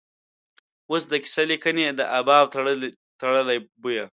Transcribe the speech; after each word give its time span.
اوس 0.89 1.03
د 1.11 1.13
کیسه 1.23 1.43
لیکنې 1.51 1.85
دا 1.99 2.05
باب 2.27 2.45
تړلی 3.21 3.57
بویه. 3.81 4.05